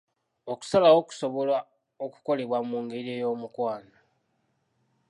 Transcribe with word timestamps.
Okusalawo 0.51 0.99
kusobola 1.07 1.57
okukolebwa 2.05 2.59
mu 2.69 2.77
ngeri 2.83 3.09
ey'omukwano. 3.17 3.95